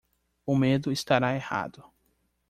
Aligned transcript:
O 0.47 0.55
medo 0.55 0.91
estará 0.91 1.35
errado 1.35 1.83